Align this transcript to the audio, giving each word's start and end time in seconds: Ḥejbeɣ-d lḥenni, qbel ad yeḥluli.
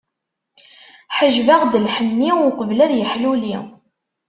Ḥejbeɣ-d 1.17 1.73
lḥenni, 1.85 2.31
qbel 2.59 2.79
ad 2.85 2.91
yeḥluli. 2.95 3.57